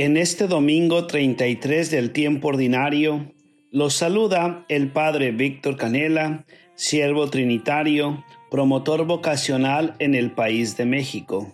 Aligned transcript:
En 0.00 0.16
este 0.16 0.46
domingo 0.46 1.08
33 1.08 1.90
del 1.90 2.12
tiempo 2.12 2.46
ordinario, 2.46 3.34
los 3.72 3.94
saluda 3.94 4.64
el 4.68 4.92
Padre 4.92 5.32
Víctor 5.32 5.76
Canela, 5.76 6.46
siervo 6.76 7.28
trinitario, 7.30 8.24
promotor 8.48 9.06
vocacional 9.06 9.96
en 9.98 10.14
el 10.14 10.30
país 10.30 10.76
de 10.76 10.84
México. 10.84 11.52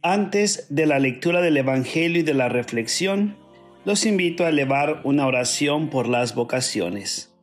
Antes 0.00 0.68
de 0.68 0.86
la 0.86 1.00
lectura 1.00 1.40
del 1.40 1.56
Evangelio 1.56 2.20
y 2.20 2.22
de 2.22 2.34
la 2.34 2.48
reflexión, 2.48 3.36
los 3.84 4.06
invito 4.06 4.44
a 4.44 4.50
elevar 4.50 5.00
una 5.02 5.26
oración 5.26 5.90
por 5.90 6.06
las 6.06 6.36
vocaciones. 6.36 7.34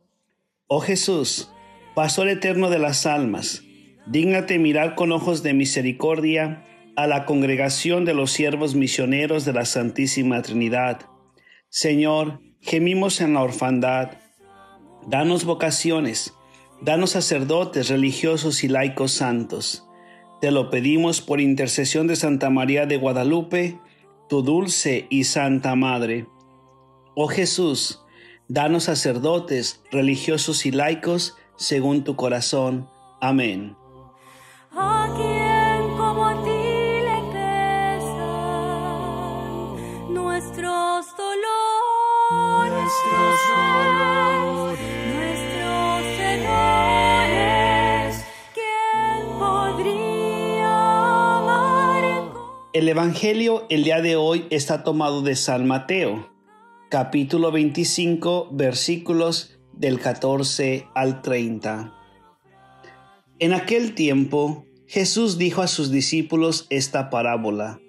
Oh 0.68 0.80
Jesús, 0.80 1.52
Pastor 1.94 2.30
eterno 2.30 2.70
de 2.70 2.78
las 2.78 3.04
almas, 3.04 3.62
dígnate 4.06 4.58
mirar 4.58 4.94
con 4.94 5.12
ojos 5.12 5.42
de 5.42 5.52
misericordia 5.52 6.64
a 6.96 7.06
la 7.06 7.24
congregación 7.24 8.04
de 8.04 8.14
los 8.14 8.30
siervos 8.30 8.74
misioneros 8.74 9.44
de 9.44 9.52
la 9.52 9.64
Santísima 9.64 10.42
Trinidad. 10.42 11.02
Señor, 11.68 12.40
gemimos 12.60 13.20
en 13.20 13.34
la 13.34 13.42
orfandad. 13.42 14.12
Danos 15.06 15.44
vocaciones, 15.44 16.34
danos 16.80 17.10
sacerdotes, 17.10 17.88
religiosos 17.88 18.64
y 18.64 18.68
laicos 18.68 19.12
santos. 19.12 19.86
Te 20.40 20.50
lo 20.50 20.70
pedimos 20.70 21.20
por 21.20 21.40
intercesión 21.40 22.06
de 22.06 22.16
Santa 22.16 22.50
María 22.50 22.86
de 22.86 22.96
Guadalupe, 22.96 23.78
tu 24.28 24.42
dulce 24.42 25.06
y 25.10 25.24
santa 25.24 25.74
Madre. 25.74 26.26
Oh 27.16 27.28
Jesús, 27.28 28.04
danos 28.48 28.84
sacerdotes, 28.84 29.82
religiosos 29.90 30.66
y 30.66 30.70
laicos 30.70 31.36
según 31.56 32.04
tu 32.04 32.16
corazón. 32.16 32.88
Amén. 33.20 33.76
El 52.72 52.88
Evangelio 52.88 53.66
el 53.70 53.84
día 53.84 54.00
de 54.02 54.16
hoy 54.16 54.46
está 54.50 54.82
tomado 54.84 55.22
de 55.22 55.36
San 55.36 55.66
Mateo, 55.66 56.28
capítulo 56.90 57.50
25, 57.50 58.50
versículos 58.52 59.58
del 59.72 60.00
14 60.00 60.88
al 60.94 61.22
30. 61.22 61.94
En 63.38 63.52
aquel 63.52 63.94
tiempo, 63.94 64.66
Jesús 64.86 65.38
dijo 65.38 65.62
a 65.62 65.66
sus 65.66 65.90
discípulos 65.90 66.66
esta 66.70 67.10
parábola. 67.10 67.80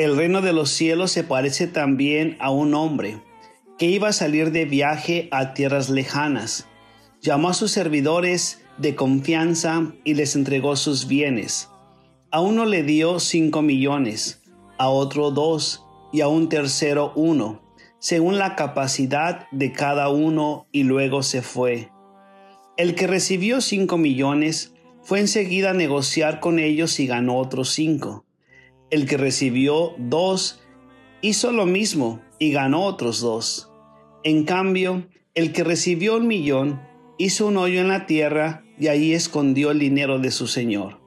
El 0.00 0.16
reino 0.16 0.40
de 0.40 0.54
los 0.54 0.70
cielos 0.70 1.12
se 1.12 1.24
parece 1.24 1.66
también 1.66 2.38
a 2.40 2.50
un 2.50 2.72
hombre 2.72 3.22
que 3.76 3.84
iba 3.84 4.08
a 4.08 4.14
salir 4.14 4.50
de 4.50 4.64
viaje 4.64 5.28
a 5.30 5.52
tierras 5.52 5.90
lejanas. 5.90 6.66
Llamó 7.20 7.50
a 7.50 7.52
sus 7.52 7.70
servidores 7.70 8.62
de 8.78 8.94
confianza 8.94 9.92
y 10.02 10.14
les 10.14 10.36
entregó 10.36 10.74
sus 10.76 11.06
bienes. 11.06 11.68
A 12.30 12.40
uno 12.40 12.64
le 12.64 12.82
dio 12.82 13.20
cinco 13.20 13.60
millones, 13.60 14.42
a 14.78 14.88
otro 14.88 15.32
dos 15.32 15.84
y 16.14 16.22
a 16.22 16.28
un 16.28 16.48
tercero 16.48 17.12
uno, 17.14 17.60
según 17.98 18.38
la 18.38 18.56
capacidad 18.56 19.50
de 19.50 19.70
cada 19.70 20.08
uno 20.08 20.66
y 20.72 20.84
luego 20.84 21.22
se 21.22 21.42
fue. 21.42 21.90
El 22.78 22.94
que 22.94 23.06
recibió 23.06 23.60
cinco 23.60 23.98
millones 23.98 24.72
fue 25.02 25.20
enseguida 25.20 25.72
a 25.72 25.74
negociar 25.74 26.40
con 26.40 26.58
ellos 26.58 26.98
y 27.00 27.06
ganó 27.06 27.36
otros 27.36 27.68
cinco. 27.74 28.24
El 28.90 29.06
que 29.06 29.16
recibió 29.16 29.94
dos 29.98 30.60
hizo 31.22 31.52
lo 31.52 31.66
mismo 31.66 32.20
y 32.38 32.50
ganó 32.50 32.84
otros 32.84 33.20
dos. 33.20 33.70
En 34.24 34.44
cambio, 34.44 35.06
el 35.34 35.52
que 35.52 35.62
recibió 35.62 36.16
un 36.16 36.26
millón 36.26 36.80
hizo 37.18 37.46
un 37.46 37.56
hoyo 37.56 37.80
en 37.80 37.88
la 37.88 38.06
tierra 38.06 38.64
y 38.78 38.88
allí 38.88 39.14
escondió 39.14 39.70
el 39.70 39.78
dinero 39.78 40.18
de 40.18 40.30
su 40.30 40.46
señor. 40.46 41.00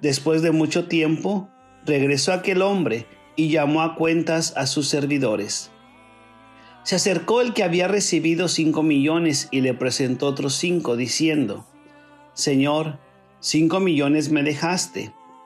Después 0.00 0.40
de 0.40 0.52
mucho 0.52 0.88
tiempo, 0.88 1.48
regresó 1.84 2.32
aquel 2.32 2.62
hombre 2.62 3.06
y 3.36 3.50
llamó 3.50 3.82
a 3.82 3.94
cuentas 3.94 4.54
a 4.56 4.66
sus 4.66 4.88
servidores. 4.88 5.70
Se 6.84 6.96
acercó 6.96 7.40
el 7.40 7.52
que 7.52 7.62
había 7.62 7.88
recibido 7.88 8.48
cinco 8.48 8.82
millones 8.82 9.48
y 9.50 9.60
le 9.60 9.74
presentó 9.74 10.26
otros 10.26 10.54
cinco, 10.54 10.96
diciendo, 10.96 11.66
Señor, 12.34 12.98
cinco 13.40 13.80
millones 13.80 14.30
me 14.30 14.42
dejaste, 14.42 15.12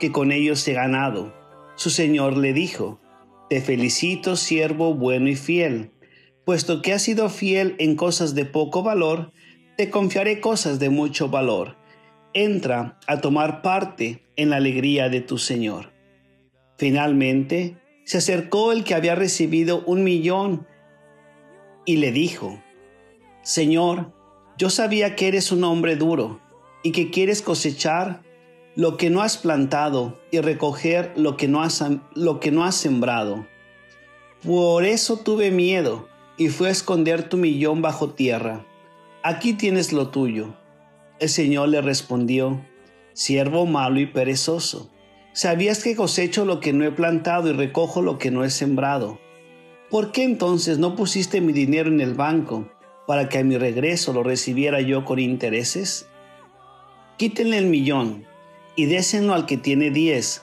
que 0.00 0.10
con 0.10 0.32
ellos 0.32 0.66
he 0.66 0.72
ganado. 0.72 1.32
Su 1.76 1.90
Señor 1.90 2.36
le 2.36 2.52
dijo, 2.52 3.00
Te 3.48 3.60
felicito, 3.60 4.34
siervo 4.34 4.94
bueno 4.94 5.28
y 5.28 5.36
fiel, 5.36 5.92
puesto 6.44 6.82
que 6.82 6.92
has 6.92 7.02
sido 7.02 7.28
fiel 7.28 7.76
en 7.78 7.94
cosas 7.94 8.34
de 8.34 8.44
poco 8.46 8.82
valor, 8.82 9.32
te 9.76 9.90
confiaré 9.90 10.40
cosas 10.40 10.80
de 10.80 10.90
mucho 10.90 11.28
valor 11.28 11.76
entra 12.32 12.98
a 13.06 13.20
tomar 13.20 13.62
parte 13.62 14.22
en 14.36 14.50
la 14.50 14.56
alegría 14.56 15.08
de 15.08 15.20
tu 15.20 15.38
Señor. 15.38 15.92
Finalmente, 16.76 17.76
se 18.04 18.18
acercó 18.18 18.72
el 18.72 18.84
que 18.84 18.94
había 18.94 19.14
recibido 19.14 19.84
un 19.86 20.04
millón 20.04 20.66
y 21.84 21.96
le 21.96 22.12
dijo, 22.12 22.62
Señor, 23.42 24.12
yo 24.56 24.70
sabía 24.70 25.16
que 25.16 25.28
eres 25.28 25.52
un 25.52 25.64
hombre 25.64 25.96
duro 25.96 26.40
y 26.82 26.92
que 26.92 27.10
quieres 27.10 27.42
cosechar 27.42 28.22
lo 28.76 28.96
que 28.96 29.10
no 29.10 29.22
has 29.22 29.36
plantado 29.36 30.20
y 30.30 30.40
recoger 30.40 31.12
lo 31.16 31.36
que 31.36 31.48
no 31.48 31.62
has, 31.62 31.84
lo 32.14 32.40
que 32.40 32.50
no 32.50 32.64
has 32.64 32.74
sembrado. 32.74 33.46
Por 34.42 34.84
eso 34.84 35.18
tuve 35.18 35.50
miedo 35.50 36.08
y 36.36 36.48
fui 36.48 36.68
a 36.68 36.70
esconder 36.70 37.28
tu 37.28 37.36
millón 37.36 37.82
bajo 37.82 38.10
tierra. 38.10 38.64
Aquí 39.22 39.52
tienes 39.52 39.92
lo 39.92 40.08
tuyo 40.08 40.54
el 41.20 41.28
Señor 41.28 41.68
le 41.68 41.82
respondió, 41.82 42.64
siervo 43.12 43.66
malo 43.66 44.00
y 44.00 44.06
perezoso, 44.06 44.90
¿sabías 45.34 45.84
que 45.84 45.94
cosecho 45.94 46.46
lo 46.46 46.60
que 46.60 46.72
no 46.72 46.86
he 46.86 46.90
plantado 46.90 47.50
y 47.50 47.52
recojo 47.52 48.00
lo 48.00 48.18
que 48.18 48.30
no 48.30 48.42
he 48.42 48.48
sembrado? 48.48 49.20
¿Por 49.90 50.12
qué 50.12 50.24
entonces 50.24 50.78
no 50.78 50.96
pusiste 50.96 51.42
mi 51.42 51.52
dinero 51.52 51.90
en 51.90 52.00
el 52.00 52.14
banco 52.14 52.70
para 53.06 53.28
que 53.28 53.36
a 53.36 53.44
mi 53.44 53.58
regreso 53.58 54.14
lo 54.14 54.22
recibiera 54.22 54.80
yo 54.80 55.04
con 55.04 55.18
intereses? 55.18 56.08
Quítenle 57.18 57.58
el 57.58 57.66
millón 57.66 58.24
y 58.80 58.86
désenlo 58.86 59.34
al 59.34 59.44
que 59.44 59.58
tiene 59.58 59.90
diez, 59.90 60.40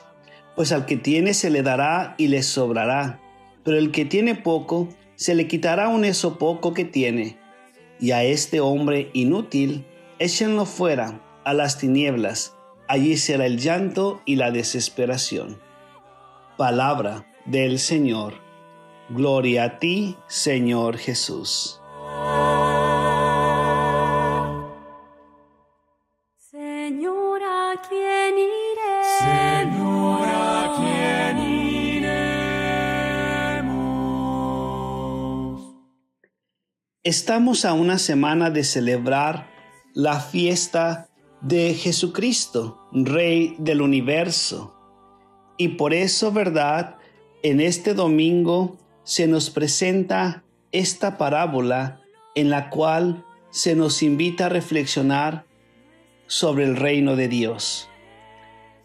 pues 0.55 0.71
al 0.71 0.85
que 0.85 0.95
tiene 0.95 1.33
se 1.33 1.49
le 1.49 1.63
dará 1.63 2.13
y 2.19 2.27
le 2.27 2.43
sobrará, 2.43 3.19
pero 3.63 3.79
el 3.79 3.89
que 3.89 4.05
tiene 4.05 4.35
poco, 4.35 4.89
se 5.15 5.33
le 5.33 5.47
quitará 5.47 5.85
aún 5.85 6.05
eso 6.05 6.37
poco 6.37 6.71
que 6.71 6.85
tiene. 6.85 7.39
Y 7.99 8.11
a 8.11 8.23
este 8.23 8.59
hombre 8.59 9.09
inútil, 9.13 9.87
échenlo 10.19 10.67
fuera 10.67 11.19
a 11.45 11.55
las 11.55 11.79
tinieblas, 11.79 12.53
allí 12.87 13.17
será 13.17 13.47
el 13.47 13.57
llanto 13.57 14.21
y 14.23 14.35
la 14.35 14.51
desesperación. 14.51 15.57
Palabra 16.57 17.25
del 17.47 17.79
Señor. 17.79 18.35
Gloria 19.09 19.63
a 19.63 19.79
ti, 19.79 20.16
Señor 20.28 20.99
Jesús. 20.99 21.81
Estamos 37.03 37.64
a 37.64 37.73
una 37.73 37.99
semana 37.99 38.49
de 38.49 38.64
celebrar 38.64 39.49
la 39.94 40.20
fiesta 40.20 41.09
de 41.41 41.73
Jesucristo, 41.73 42.88
Rey 42.91 43.55
del 43.59 43.82
universo. 43.82 44.76
Y 45.58 45.70
por 45.70 45.94
eso, 45.94 46.32
¿verdad? 46.32 46.97
En 47.44 47.61
este 47.61 47.94
domingo 47.94 48.78
se 49.03 49.28
nos 49.28 49.49
presenta 49.49 50.44
esta 50.72 51.17
parábola 51.17 52.02
en 52.35 52.49
la 52.49 52.70
cual 52.70 53.23
se 53.52 53.76
nos 53.76 54.03
invita 54.03 54.47
a 54.47 54.50
reflexionar 54.50 55.46
sobre 56.26 56.66
el 56.66 56.76
reino 56.76 57.16
de 57.16 57.28
Dios. 57.28 57.90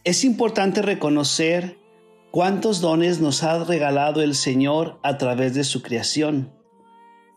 Es 0.05 0.25
importante 0.25 0.81
reconocer 0.81 1.83
¿Cuántos 2.33 2.81
dones 2.81 3.21
nos 3.21 3.43
ha 3.43 3.63
regalado 3.63 4.23
el 4.23 4.35
Señor 4.35 4.99
a 5.03 5.19
través 5.19 5.53
de 5.53 5.65
su 5.65 5.83
creación? 5.83 6.62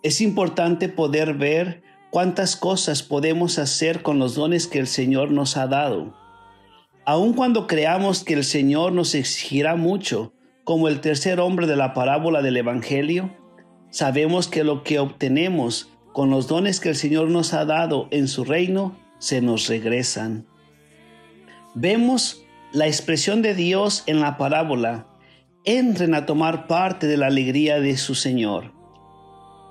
Es 0.05 0.21
importante 0.21 0.87
poder 0.87 1.33
ver 1.33 1.81
cuántas 2.11 2.55
cosas 2.55 3.01
podemos 3.01 3.57
hacer 3.57 4.03
con 4.03 4.19
los 4.19 4.35
dones 4.35 4.67
que 4.67 4.77
el 4.77 4.85
Señor 4.85 5.31
nos 5.31 5.57
ha 5.57 5.65
dado. 5.65 6.13
Aun 7.07 7.33
cuando 7.33 7.65
creamos 7.65 8.23
que 8.23 8.35
el 8.35 8.43
Señor 8.43 8.91
nos 8.91 9.15
exigirá 9.15 9.75
mucho, 9.75 10.31
como 10.63 10.89
el 10.89 11.01
tercer 11.01 11.39
hombre 11.39 11.65
de 11.65 11.75
la 11.75 11.95
parábola 11.95 12.43
del 12.43 12.57
Evangelio, 12.57 13.35
sabemos 13.89 14.47
que 14.47 14.63
lo 14.63 14.83
que 14.83 14.99
obtenemos 14.99 15.89
con 16.13 16.29
los 16.29 16.47
dones 16.47 16.79
que 16.79 16.89
el 16.89 16.95
Señor 16.95 17.31
nos 17.31 17.55
ha 17.55 17.65
dado 17.65 18.07
en 18.11 18.27
su 18.27 18.45
reino 18.45 18.95
se 19.17 19.41
nos 19.41 19.67
regresan. 19.67 20.45
Vemos 21.73 22.43
la 22.71 22.85
expresión 22.85 23.41
de 23.41 23.55
Dios 23.55 24.03
en 24.05 24.19
la 24.19 24.37
parábola. 24.37 25.07
Entren 25.63 26.13
a 26.13 26.27
tomar 26.27 26.67
parte 26.67 27.07
de 27.07 27.17
la 27.17 27.25
alegría 27.25 27.79
de 27.79 27.97
su 27.97 28.13
Señor. 28.13 28.74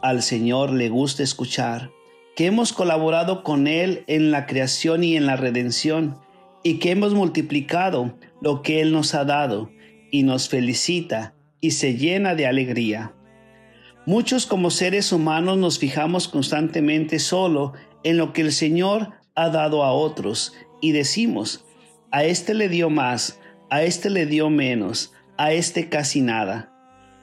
Al 0.04 0.22
Señor 0.22 0.70
le 0.70 0.90
gusta 0.90 1.22
escuchar 1.22 1.90
que 2.36 2.44
hemos 2.44 2.74
colaborado 2.74 3.42
con 3.42 3.66
Él 3.66 4.04
en 4.06 4.32
la 4.32 4.44
creación 4.44 5.02
y 5.02 5.16
en 5.16 5.24
la 5.24 5.36
redención 5.36 6.18
y 6.62 6.78
que 6.78 6.90
hemos 6.90 7.14
multiplicado 7.14 8.14
lo 8.42 8.60
que 8.60 8.82
Él 8.82 8.92
nos 8.92 9.14
ha 9.14 9.24
dado 9.24 9.70
y 10.10 10.22
nos 10.22 10.50
felicita 10.50 11.32
y 11.62 11.70
se 11.70 11.96
llena 11.96 12.34
de 12.34 12.46
alegría. 12.46 13.14
Muchos 14.04 14.44
como 14.44 14.68
seres 14.68 15.10
humanos 15.10 15.56
nos 15.56 15.78
fijamos 15.78 16.28
constantemente 16.28 17.18
solo 17.18 17.72
en 18.02 18.18
lo 18.18 18.34
que 18.34 18.42
el 18.42 18.52
Señor 18.52 19.14
ha 19.34 19.48
dado 19.48 19.84
a 19.84 19.92
otros 19.92 20.52
y 20.82 20.92
decimos, 20.92 21.64
a 22.10 22.24
este 22.24 22.52
le 22.52 22.68
dio 22.68 22.90
más, 22.90 23.40
a 23.70 23.82
este 23.84 24.10
le 24.10 24.26
dio 24.26 24.50
menos, 24.50 25.14
a 25.38 25.54
este 25.54 25.88
casi 25.88 26.20
nada. 26.20 26.73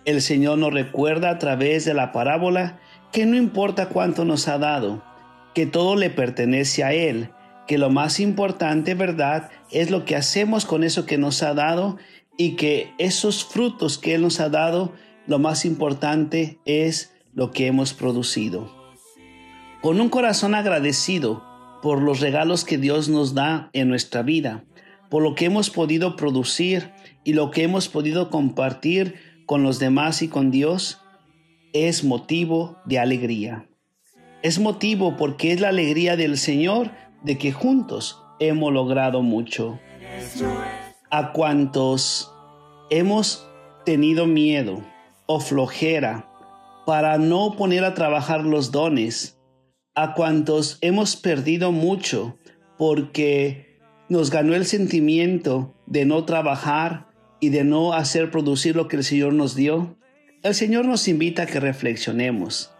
El 0.05 0.21
Señor 0.21 0.57
nos 0.57 0.73
recuerda 0.73 1.29
a 1.29 1.37
través 1.37 1.85
de 1.85 1.93
la 1.93 2.11
parábola 2.11 2.79
que 3.11 3.25
no 3.25 3.35
importa 3.37 3.89
cuánto 3.89 4.25
nos 4.25 4.47
ha 4.47 4.57
dado, 4.57 5.03
que 5.53 5.65
todo 5.65 5.95
le 5.95 6.09
pertenece 6.09 6.83
a 6.83 6.93
Él, 6.93 7.29
que 7.67 7.77
lo 7.77 7.89
más 7.89 8.19
importante, 8.19 8.95
verdad, 8.95 9.49
es 9.69 9.91
lo 9.91 10.05
que 10.05 10.15
hacemos 10.15 10.65
con 10.65 10.83
eso 10.83 11.05
que 11.05 11.17
nos 11.17 11.43
ha 11.43 11.53
dado 11.53 11.97
y 12.37 12.55
que 12.55 12.93
esos 12.97 13.45
frutos 13.45 13.97
que 13.97 14.15
Él 14.15 14.21
nos 14.23 14.39
ha 14.39 14.49
dado, 14.49 14.93
lo 15.27 15.37
más 15.37 15.65
importante 15.65 16.59
es 16.65 17.13
lo 17.33 17.51
que 17.51 17.67
hemos 17.67 17.93
producido. 17.93 18.75
Con 19.81 20.01
un 20.01 20.09
corazón 20.09 20.55
agradecido 20.55 21.43
por 21.81 22.01
los 22.01 22.19
regalos 22.19 22.65
que 22.65 22.77
Dios 22.77 23.09
nos 23.09 23.33
da 23.33 23.69
en 23.73 23.89
nuestra 23.89 24.21
vida, 24.23 24.63
por 25.09 25.21
lo 25.21 25.35
que 25.35 25.45
hemos 25.45 25.69
podido 25.69 26.15
producir 26.15 26.91
y 27.23 27.33
lo 27.33 27.51
que 27.51 27.63
hemos 27.63 27.89
podido 27.89 28.29
compartir 28.29 29.30
con 29.51 29.63
los 29.63 29.79
demás 29.79 30.21
y 30.21 30.29
con 30.29 30.49
Dios, 30.49 31.01
es 31.73 32.05
motivo 32.05 32.77
de 32.85 32.99
alegría. 32.99 33.67
Es 34.43 34.59
motivo 34.59 35.17
porque 35.17 35.51
es 35.51 35.59
la 35.59 35.67
alegría 35.67 36.15
del 36.15 36.37
Señor 36.37 36.91
de 37.21 37.37
que 37.37 37.51
juntos 37.51 38.23
hemos 38.39 38.71
logrado 38.71 39.21
mucho. 39.21 39.77
A 41.09 41.33
cuantos 41.33 42.33
hemos 42.89 43.45
tenido 43.83 44.25
miedo 44.25 44.85
o 45.25 45.41
flojera 45.41 46.31
para 46.85 47.17
no 47.17 47.57
poner 47.57 47.83
a 47.83 47.93
trabajar 47.93 48.45
los 48.45 48.71
dones, 48.71 49.37
a 49.95 50.13
cuantos 50.13 50.77
hemos 50.79 51.17
perdido 51.17 51.73
mucho 51.73 52.37
porque 52.77 53.81
nos 54.07 54.29
ganó 54.29 54.55
el 54.55 54.65
sentimiento 54.65 55.75
de 55.87 56.05
no 56.05 56.23
trabajar 56.23 57.10
y 57.41 57.49
de 57.49 57.65
no 57.65 57.91
hacer 57.91 58.31
producir 58.31 58.77
lo 58.77 58.87
que 58.87 58.95
el 58.95 59.03
Señor 59.03 59.33
nos 59.33 59.55
dio, 59.55 59.97
el 60.43 60.55
Señor 60.55 60.85
nos 60.85 61.09
invita 61.09 61.43
a 61.43 61.45
que 61.47 61.59
reflexionemos 61.59 62.71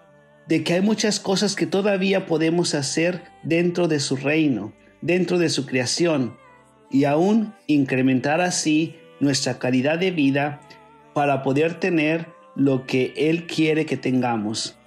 de 0.48 0.64
que 0.64 0.74
hay 0.74 0.82
muchas 0.82 1.22
cosas 1.22 1.56
que 1.56 1.66
todavía 1.66 2.26
podemos 2.26 2.74
hacer 2.74 3.24
dentro 3.44 3.88
de 3.88 4.02
su 4.02 4.18
reino, 4.18 4.74
dentro 5.02 5.38
de 5.38 5.48
su 5.50 5.66
creación, 5.66 6.36
y 6.90 7.06
aún 7.06 7.54
incrementar 7.68 8.42
así 8.42 8.98
nuestra 9.22 9.60
calidad 9.60 9.98
de 9.98 10.12
vida 10.12 10.60
para 11.14 11.42
poder 11.42 11.80
tener 11.80 12.28
lo 12.56 12.86
que 12.86 13.14
Él 13.16 13.48
quiere 13.48 13.86
que 13.86 13.96
tengamos. 13.96 14.78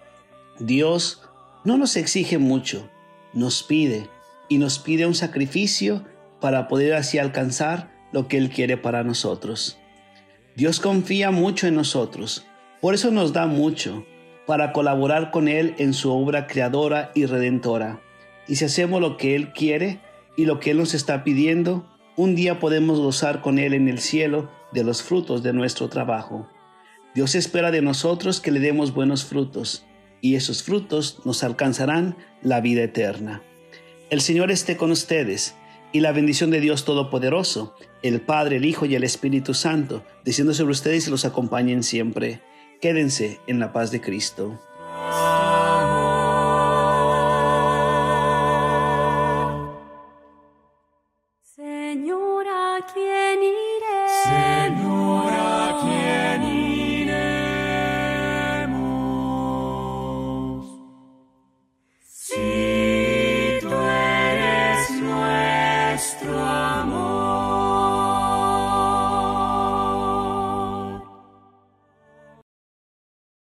Dios 0.58 1.22
no 1.64 1.78
nos 1.78 1.96
exige 1.96 2.36
mucho, 2.36 2.90
nos 3.32 3.62
pide 3.62 4.08
y 4.50 4.58
nos 4.58 4.78
pide 4.78 5.06
un 5.06 5.14
sacrificio 5.14 6.04
para 6.42 6.68
poder 6.68 6.92
así 6.92 7.18
alcanzar 7.18 7.90
lo 8.14 8.28
que 8.28 8.36
Él 8.36 8.48
quiere 8.48 8.76
para 8.76 9.02
nosotros. 9.02 9.76
Dios 10.54 10.78
confía 10.78 11.32
mucho 11.32 11.66
en 11.66 11.74
nosotros, 11.74 12.46
por 12.80 12.94
eso 12.94 13.10
nos 13.10 13.32
da 13.32 13.48
mucho, 13.48 14.06
para 14.46 14.72
colaborar 14.72 15.32
con 15.32 15.48
Él 15.48 15.74
en 15.78 15.92
su 15.92 16.12
obra 16.12 16.46
creadora 16.46 17.10
y 17.16 17.26
redentora. 17.26 18.00
Y 18.46 18.54
si 18.54 18.66
hacemos 18.66 19.00
lo 19.00 19.16
que 19.16 19.34
Él 19.34 19.52
quiere 19.52 19.98
y 20.36 20.44
lo 20.44 20.60
que 20.60 20.70
Él 20.70 20.78
nos 20.78 20.94
está 20.94 21.24
pidiendo, 21.24 21.90
un 22.16 22.36
día 22.36 22.60
podemos 22.60 23.00
gozar 23.00 23.40
con 23.40 23.58
Él 23.58 23.74
en 23.74 23.88
el 23.88 23.98
cielo 23.98 24.48
de 24.70 24.84
los 24.84 25.02
frutos 25.02 25.42
de 25.42 25.52
nuestro 25.52 25.88
trabajo. 25.88 26.48
Dios 27.16 27.34
espera 27.34 27.72
de 27.72 27.82
nosotros 27.82 28.40
que 28.40 28.52
le 28.52 28.60
demos 28.60 28.94
buenos 28.94 29.24
frutos, 29.24 29.86
y 30.20 30.36
esos 30.36 30.62
frutos 30.62 31.20
nos 31.24 31.42
alcanzarán 31.42 32.16
la 32.42 32.60
vida 32.60 32.84
eterna. 32.84 33.42
El 34.08 34.20
Señor 34.20 34.52
esté 34.52 34.76
con 34.76 34.92
ustedes 34.92 35.56
y 35.94 36.00
la 36.00 36.10
bendición 36.10 36.50
de 36.50 36.58
Dios 36.58 36.84
Todopoderoso, 36.84 37.76
el 38.02 38.20
Padre, 38.20 38.56
el 38.56 38.64
Hijo 38.64 38.84
y 38.84 38.96
el 38.96 39.04
Espíritu 39.04 39.54
Santo, 39.54 40.02
descienda 40.24 40.52
sobre 40.52 40.72
ustedes 40.72 41.06
y 41.06 41.10
los 41.12 41.24
acompañen 41.24 41.84
siempre. 41.84 42.40
Quédense 42.80 43.38
en 43.46 43.60
la 43.60 43.72
paz 43.72 43.92
de 43.92 44.00
Cristo. 44.00 44.60